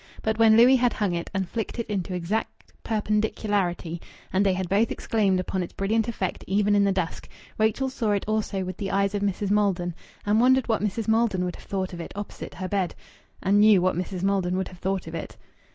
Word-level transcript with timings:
But 0.23 0.39
when 0.39 0.57
Louis 0.57 0.77
had 0.77 0.93
hung 0.93 1.13
it 1.13 1.29
and 1.31 1.47
flicked 1.47 1.77
it 1.77 1.85
into 1.85 2.15
exact 2.15 2.73
perpendicularity, 2.83 4.01
and 4.33 4.43
they 4.43 4.53
had 4.53 4.67
both 4.67 4.89
exclaimed 4.89 5.39
upon 5.39 5.61
its 5.61 5.73
brilliant 5.73 6.07
effect 6.07 6.43
even 6.47 6.73
in 6.73 6.85
the 6.85 6.91
dusk, 6.91 7.29
Rachel 7.59 7.87
saw 7.87 8.09
it 8.13 8.25
also 8.27 8.63
with 8.63 8.77
the 8.77 8.89
eyes 8.89 9.13
of 9.13 9.21
Mrs. 9.21 9.51
Maldon, 9.51 9.93
and 10.25 10.41
wondered 10.41 10.67
what 10.67 10.81
Mrs. 10.81 11.07
Maldon 11.07 11.45
would 11.45 11.55
have 11.57 11.65
thought 11.65 11.93
of 11.93 12.01
it 12.01 12.13
opposite 12.15 12.55
her 12.55 12.67
bed, 12.67 12.95
and 13.43 13.59
knew 13.59 13.79
what 13.79 13.95
Mrs. 13.95 14.23
Maldon 14.23 14.57
would 14.57 14.69
have 14.69 14.79
thought 14.79 15.05
of 15.05 15.13
it. 15.13 15.37